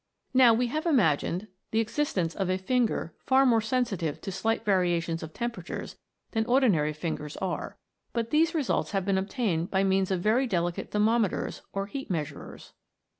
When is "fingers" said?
6.91-7.37